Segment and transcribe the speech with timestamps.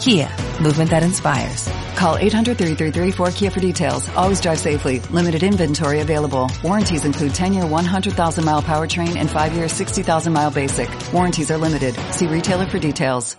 [0.00, 0.30] Kia,
[0.62, 1.68] movement that inspires.
[1.94, 4.08] Call 800-3334-KIA for details.
[4.16, 5.00] Always drive safely.
[5.10, 6.50] Limited inventory available.
[6.64, 10.88] Warranties include 10-year 100,000-mile powertrain and 5-year 60,000-mile basic.
[11.12, 11.94] Warranties are limited.
[12.12, 13.36] See retailer for details.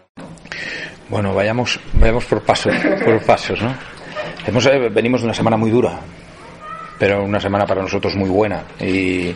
[1.10, 3.76] Bueno, vayamos, vayamos por pasos, por pasos, ¿no?
[4.46, 6.00] Hemos, eh, venimos de una semana muy dura,
[7.00, 9.30] pero una semana para nosotros muy buena y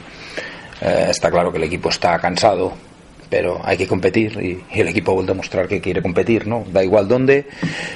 [0.80, 2.74] eh, está claro que el equipo está cansado,
[3.36, 6.64] pero hay que competir y, el equipo vuelve a mostrar que quiere competir, ¿no?
[6.72, 7.46] Da igual dónde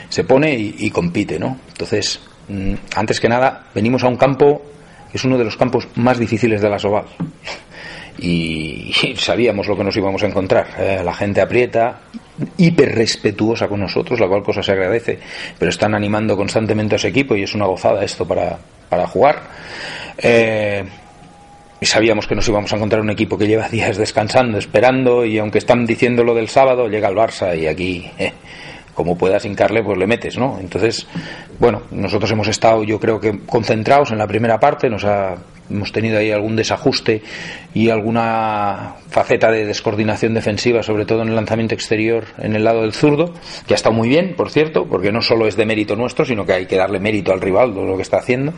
[0.10, 1.58] se pone y, compite, ¿no?
[1.70, 4.62] Entonces, mmm, antes que nada, venimos a un campo
[5.10, 7.06] que es uno de los campos más difíciles de la Soval.
[8.18, 10.68] Y, sabíamos lo que nos íbamos a encontrar.
[10.78, 12.02] Eh, la gente aprieta,
[12.58, 15.20] hiper respetuosa con nosotros, la cual cosa se agradece,
[15.58, 18.60] pero están animando constantemente a ese equipo y es una gozada esto para,
[18.90, 19.42] para jugar.
[20.18, 20.84] Eh,
[21.86, 25.60] sabíamos que nos íbamos a encontrar un equipo que lleva días descansando, esperando, y aunque
[25.60, 28.34] están diciendo lo del sábado, llega el Barça y aquí, eh,
[28.94, 30.58] como puedas hincarle, pues le metes, ¿no?
[30.60, 31.08] Entonces,
[31.60, 35.36] bueno, nosotros hemos estado, yo creo que concentrados en la primera parte, nos ha,
[35.70, 37.22] hemos tenido ahí algún desajuste
[37.74, 42.82] y alguna faceta de descoordinación defensiva, sobre todo en el lanzamiento exterior en el lado
[42.82, 43.34] del zurdo,
[43.68, 46.46] que ha estado muy bien, por cierto, porque no solo es de mérito nuestro, sino
[46.46, 48.54] que hay que darle mérito al rival de lo que está haciendo.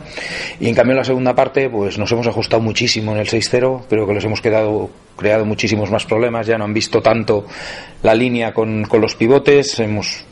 [0.60, 3.82] Y en cambio en la segunda parte, pues nos hemos ajustado muchísimo en el 6-0,
[3.88, 7.46] creo que les hemos quedado creado muchísimos más problemas, ya no han visto tanto
[8.02, 10.24] la línea con, con los pivotes, hemos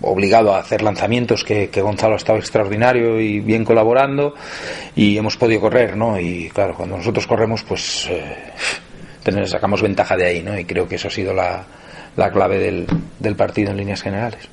[0.00, 4.34] obligado a hacer lanzamientos que, Gonzalo ha estado extraordinario y bien colaborando
[4.94, 6.18] y hemos podido correr, ¿no?
[6.18, 10.58] Y claro, cuando nosotros corremos, pues eh, sacamos ventaja de ahí, ¿no?
[10.58, 11.64] Y creo que eso ha sido la,
[12.16, 12.86] la clave del,
[13.18, 14.48] del, partido en líneas generales.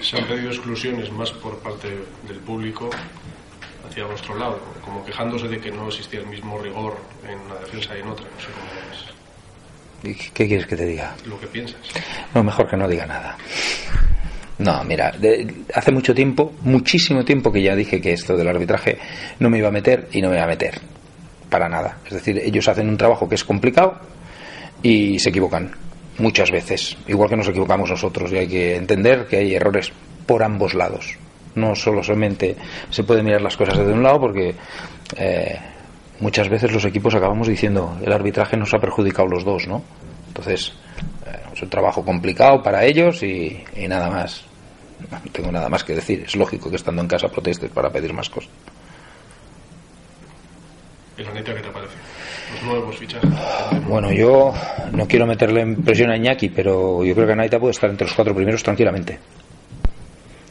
[0.00, 1.88] Se han pedido exclusiones más por parte
[2.26, 2.90] del público
[3.88, 6.96] hacia vuestro lado, como quejándose de que no existía el mismo rigor
[7.26, 8.24] en una defensa y en otra.
[8.24, 9.18] No sé cómo es.
[10.02, 11.14] ¿Qué quieres que te diga?
[11.26, 11.80] Lo que piensas.
[12.34, 13.36] No, mejor que no diga nada.
[14.58, 18.98] No, mira, de, hace mucho tiempo, muchísimo tiempo que ya dije que esto del arbitraje
[19.38, 20.80] no me iba a meter y no me iba a meter.
[21.48, 21.98] Para nada.
[22.06, 24.00] Es decir, ellos hacen un trabajo que es complicado
[24.82, 25.72] y se equivocan.
[26.18, 26.96] Muchas veces.
[27.06, 28.32] Igual que nos equivocamos nosotros.
[28.32, 29.92] Y hay que entender que hay errores
[30.26, 31.16] por ambos lados.
[31.54, 32.56] No solo solamente
[32.90, 34.54] se puede mirar las cosas desde un lado porque
[35.16, 35.58] eh,
[36.20, 39.82] muchas veces los equipos acabamos diciendo el arbitraje nos ha perjudicado los dos, ¿no?
[40.28, 40.72] Entonces,
[41.26, 44.44] eh, es un trabajo complicado para ellos y, y, nada más.
[45.10, 46.24] No tengo nada más que decir.
[46.26, 48.50] Es lógico que estando en casa protestes para pedir más cosas.
[51.16, 51.94] ¿Y la neta qué te parece?
[52.54, 53.30] Los nuevos fichajes.
[53.86, 54.52] Bueno, yo
[54.92, 58.06] no quiero meterle en presión a Iñaki, pero yo creo que Naita puede estar entre
[58.06, 59.18] los cuatro primeros tranquilamente.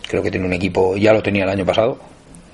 [0.08, 1.98] Creo que tiene un equipo, ya lo tenía el año pasado.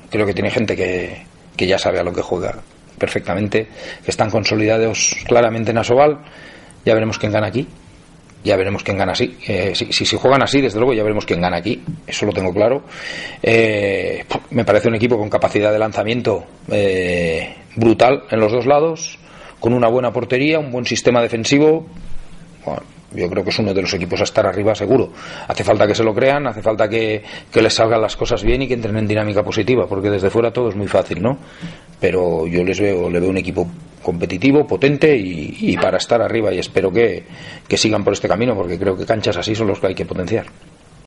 [0.10, 1.26] Creo que tiene gente que,
[1.56, 2.56] que ya sabe a lo que juega
[3.04, 3.68] perfectamente,
[4.02, 6.20] que están consolidados claramente en Asobal.
[6.86, 7.68] Ya veremos quién gana aquí.
[8.46, 9.38] Ya veremos quién gana así.
[9.46, 11.84] Eh, si, si, juegan así, desde luego ya veremos quién gana aquí.
[12.08, 12.84] Eso lo tengo claro.
[13.42, 19.20] Eh, me parece un equipo con capacidad de lanzamiento eh, brutal en los dos lados,
[19.60, 21.86] con una buena portería, un buen sistema defensivo.
[22.66, 25.12] Bueno, yo creo que es uno de los equipos a estar arriba seguro.
[25.48, 27.22] Hace falta que se lo crean, hace falta que,
[27.52, 30.52] que, les salgan las cosas bien y que entren en dinámica positiva, porque desde fuera
[30.52, 31.38] todo es muy fácil, ¿no?
[32.04, 33.66] Pero yo les veo, le veo un equipo
[34.02, 37.24] competitivo, potente y, para estar arriba y espero que,
[37.66, 40.04] que sigan por este camino, porque creo que canchas así son los que hay que
[40.04, 40.48] potenciar.